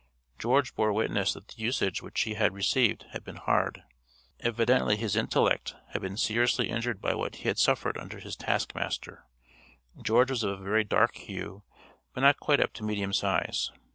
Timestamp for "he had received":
2.21-3.03